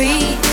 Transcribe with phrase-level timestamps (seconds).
[0.00, 0.49] worry.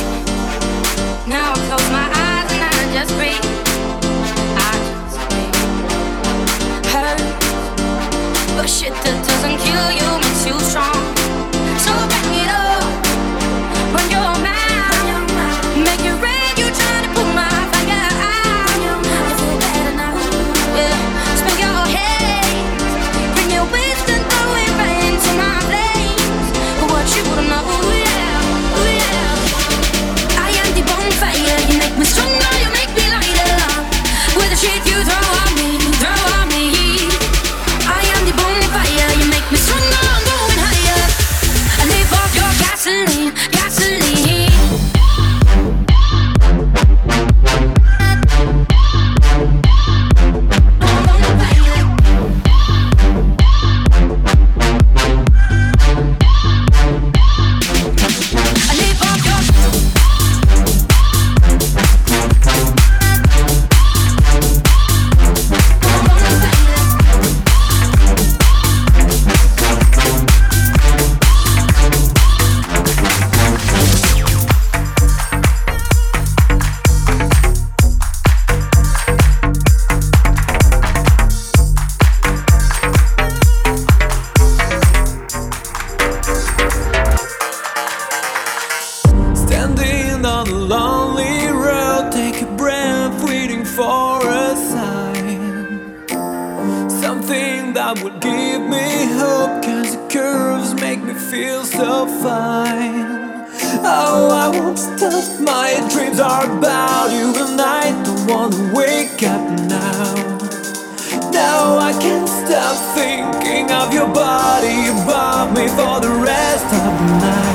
[116.67, 117.46] Attracts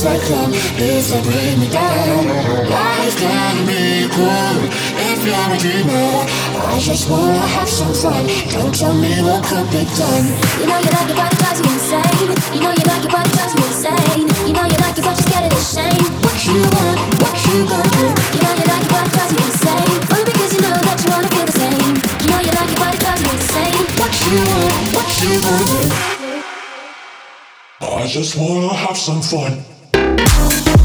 [0.00, 2.24] close that come is to bring me down.
[2.68, 4.56] Life can be cruel
[4.96, 6.24] if you're a dreamer.
[6.56, 8.26] I just wanna have some fun.
[8.48, 10.26] Don't tell me what could be done.
[10.60, 12.32] You know you like it, but it drives me insane.
[12.54, 14.26] You know you like it, but it drives me insane.
[14.48, 16.04] You know you like it, but you're scared of the shame.
[16.24, 18.06] What you want, what you gonna do?
[18.34, 19.90] You know you like it, but it drives me insane.
[20.12, 21.92] Only because you know that you wanna feel the same.
[22.24, 23.76] You know you like it, but it drives me insane.
[24.00, 25.82] What you want, what you gonna do?
[27.80, 29.69] I just wanna have some fun.
[30.20, 30.79] Música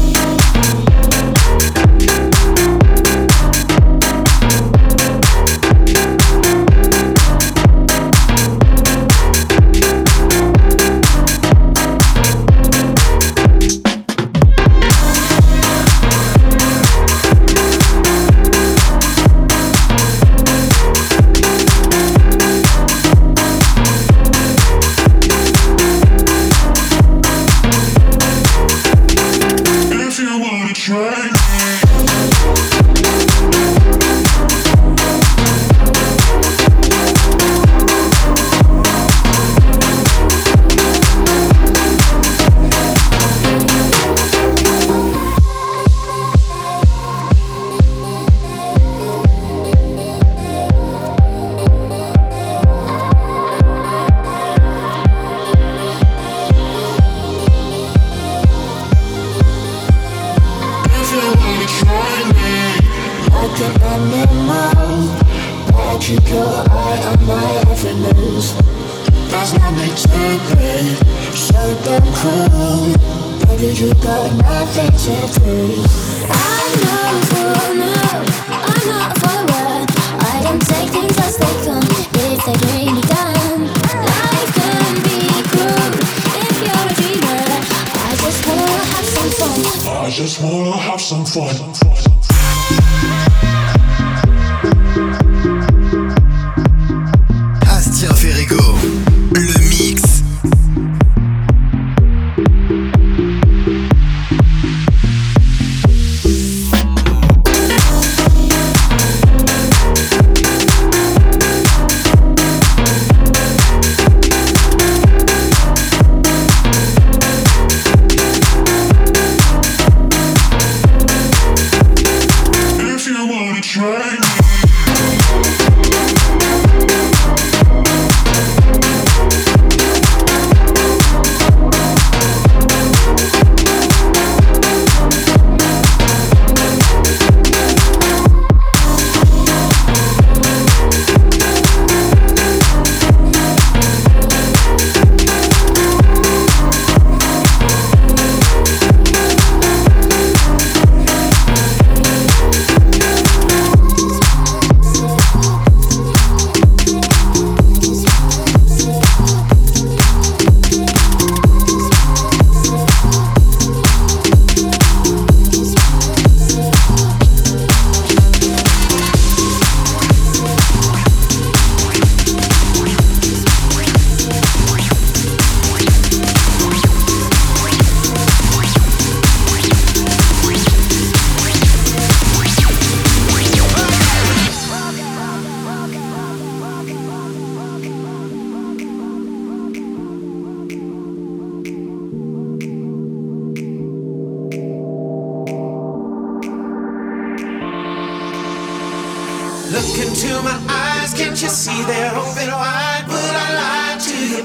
[89.30, 90.04] some fun.
[90.04, 93.25] I just wanna have some fun.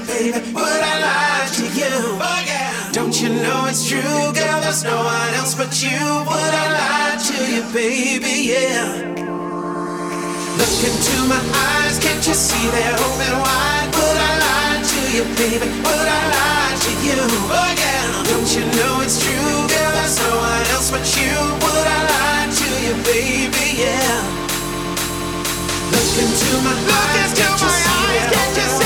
[0.06, 0.40] Baby?
[0.52, 1.94] Would I lie to you?
[2.18, 2.90] Oh, yeah.
[2.92, 4.00] Don't you know it's true,
[4.32, 4.58] girl?
[4.60, 5.98] There's no one else but you.
[6.28, 8.52] Would I lie to you, baby?
[8.52, 9.12] Yeah.
[10.58, 13.88] Look into my eyes, can't you see they're open wide?
[13.96, 15.66] Would I lie to you, baby?
[15.86, 17.18] Would I lie to you?
[17.50, 18.22] Oh yeah.
[18.30, 19.92] Don't you know it's true, girl?
[19.96, 21.32] There's no one else but you.
[21.64, 23.66] Would I lie to you, baby?
[23.80, 24.42] Yeah.
[25.92, 28.30] Look into my eyes, can't you see that?
[28.32, 28.81] Can't you see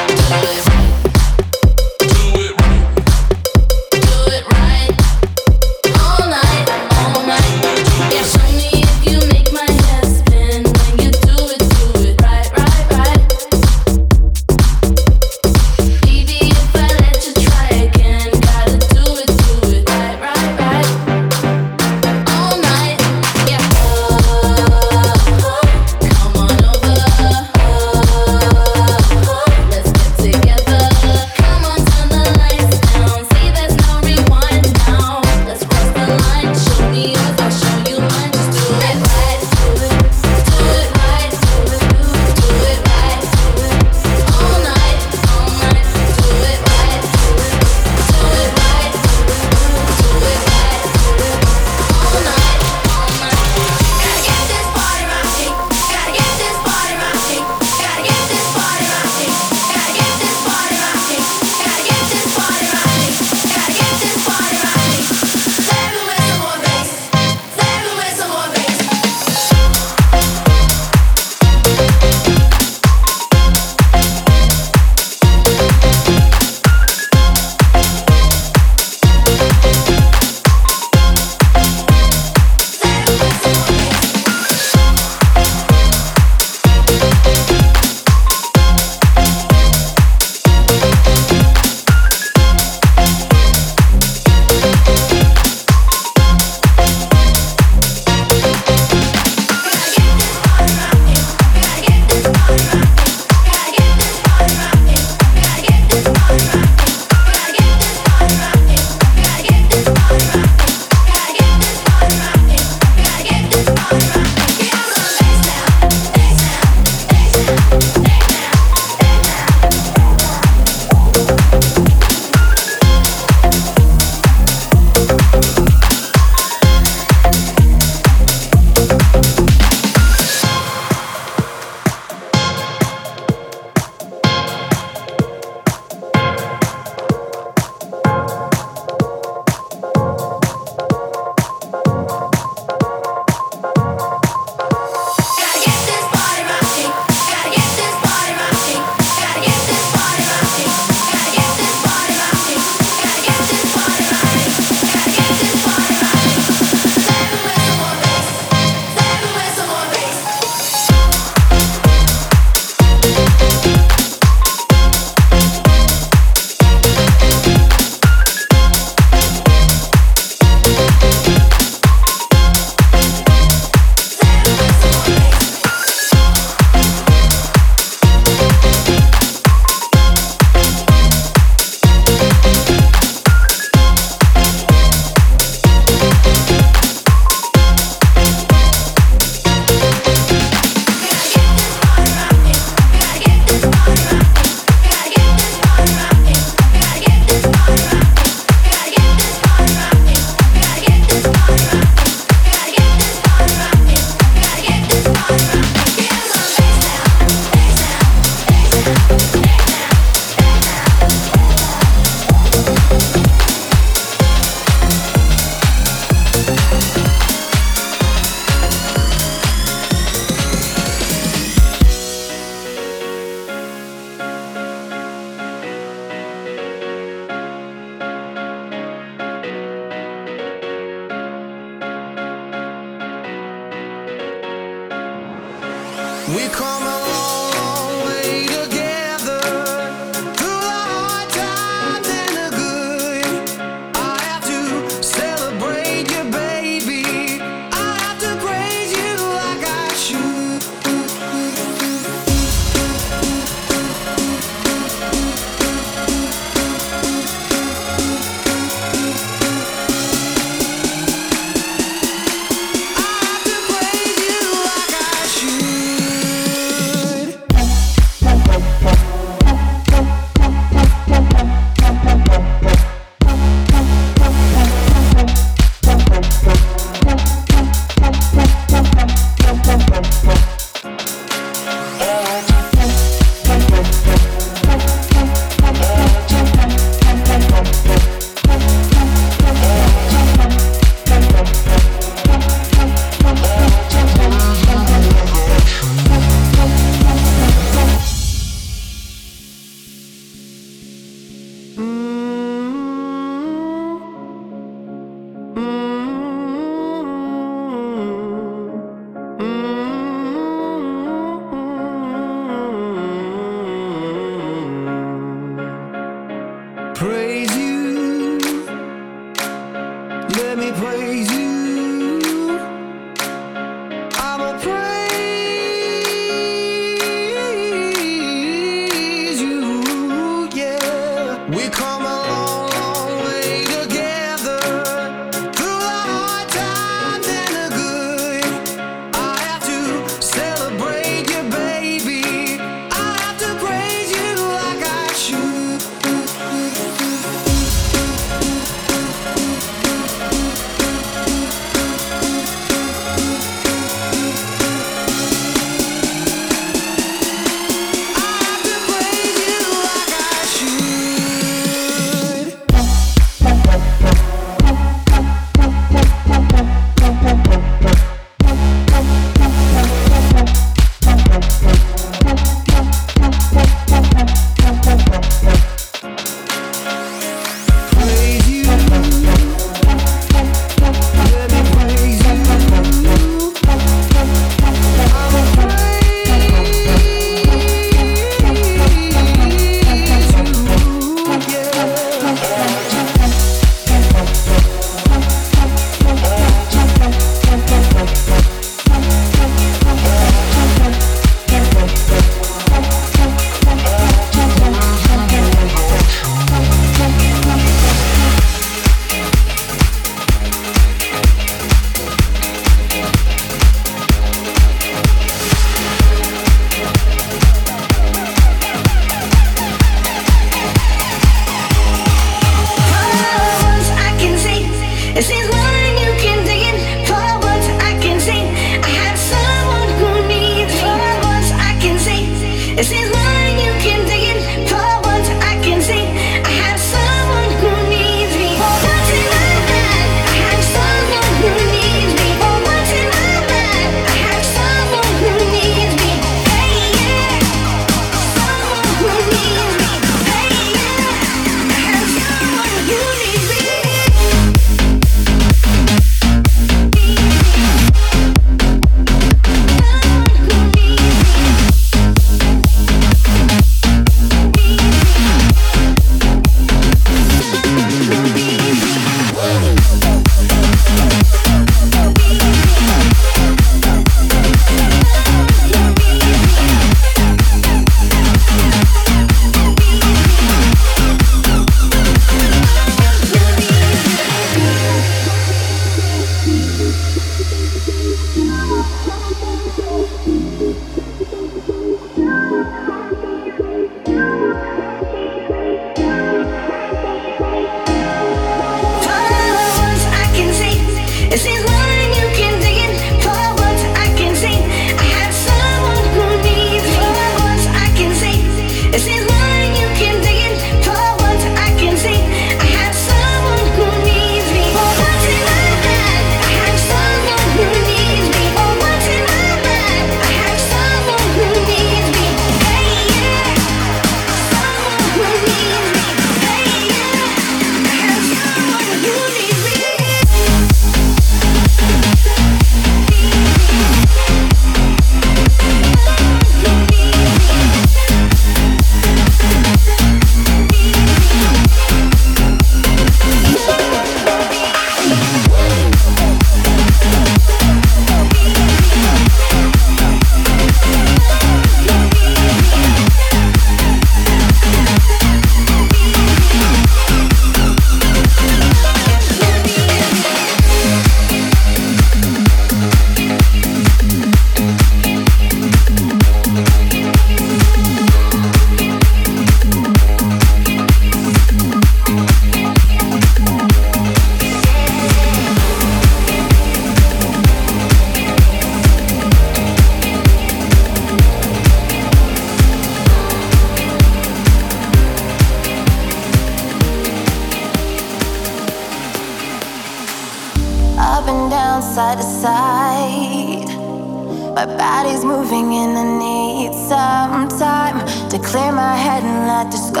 [594.56, 597.98] My body's moving and I need some time
[598.30, 600.00] to clear my head and let this go.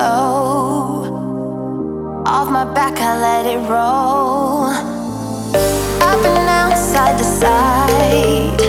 [2.24, 4.70] Off my back, I let it roll.
[6.00, 8.60] Up and down, side to side.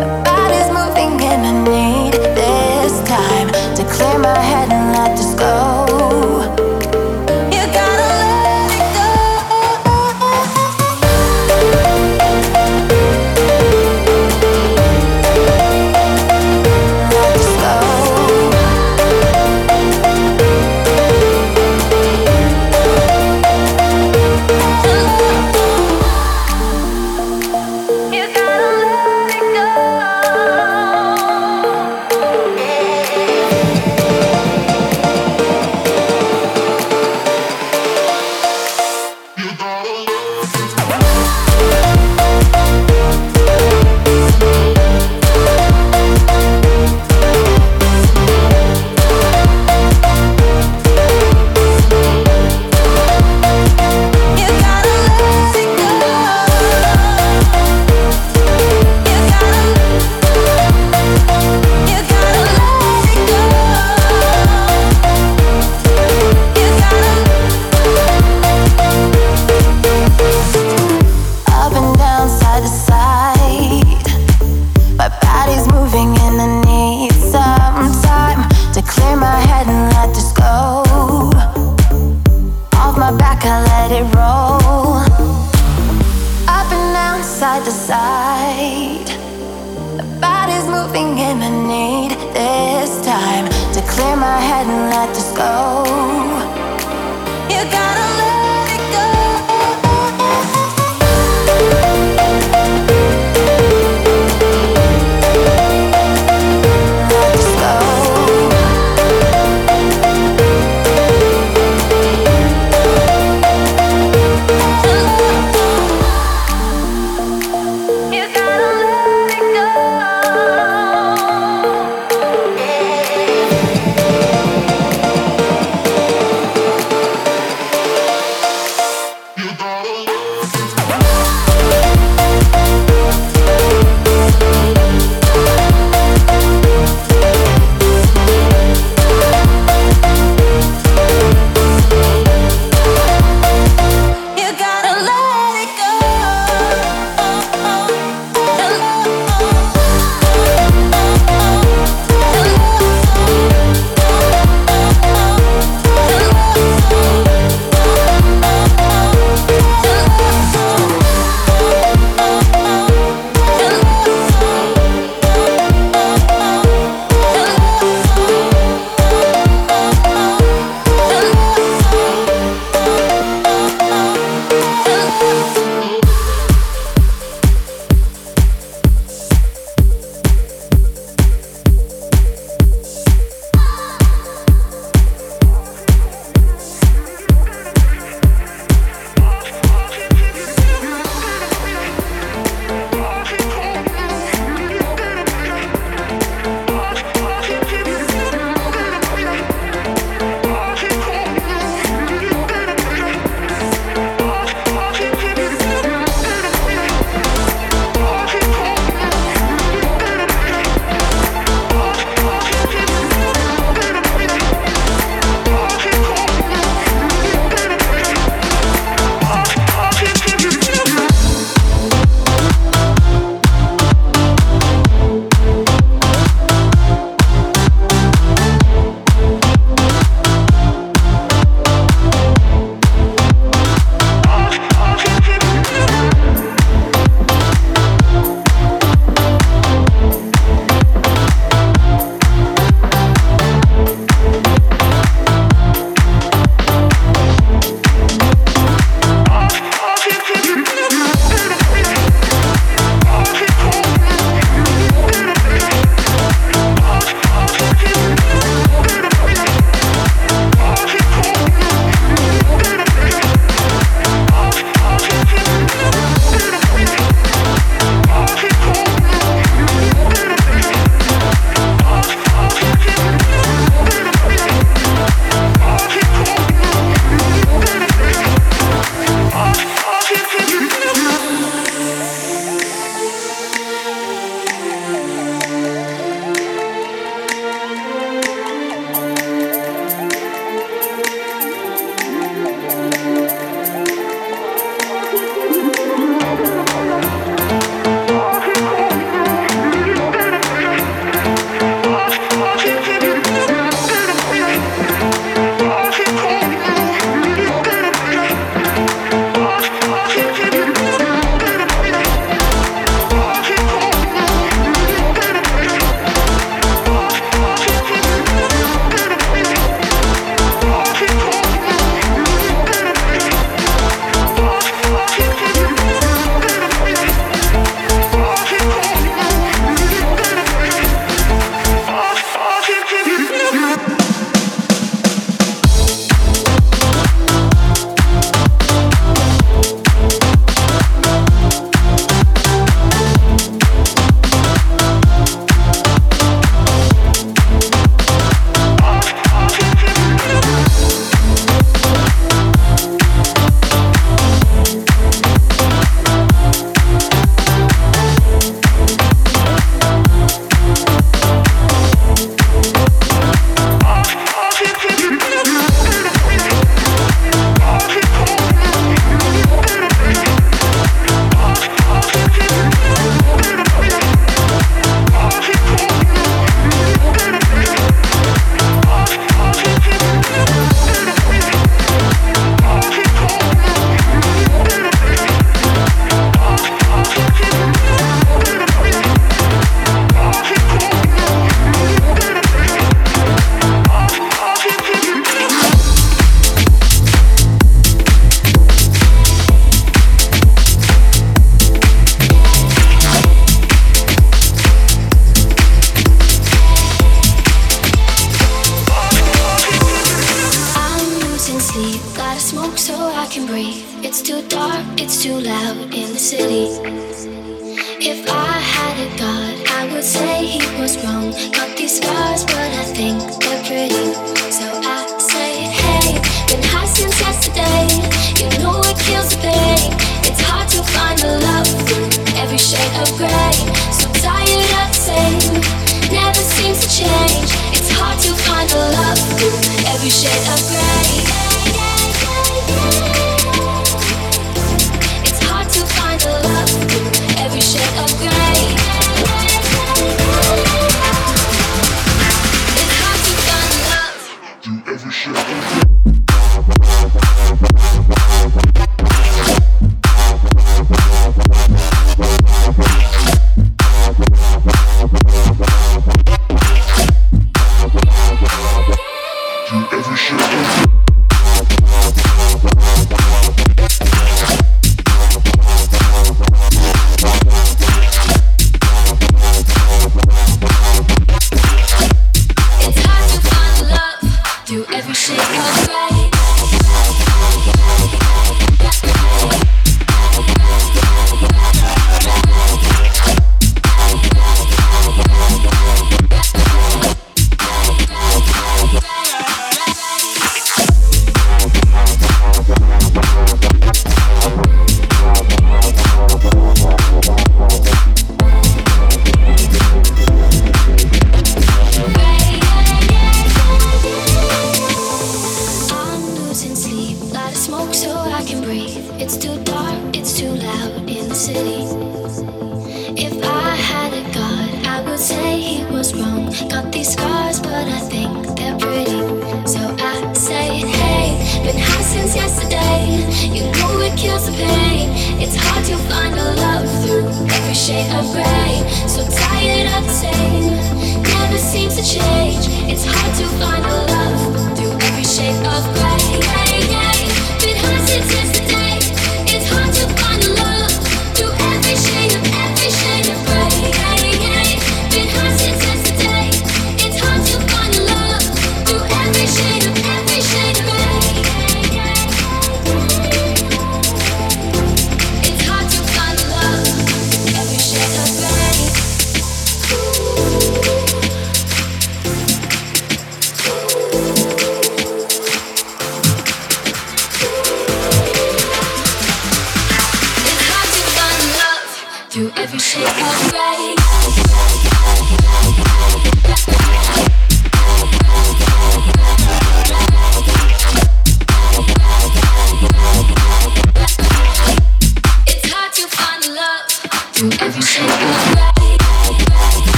[0.00, 5.34] My body's moving and I need this time to clear my head and let this
[5.34, 5.75] go.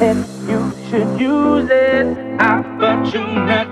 [0.00, 2.06] And you should use it.
[2.40, 3.69] Opportunity,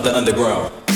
[0.00, 0.89] of the underground.